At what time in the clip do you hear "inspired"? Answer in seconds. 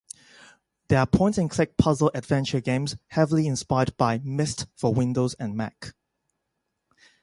3.45-3.95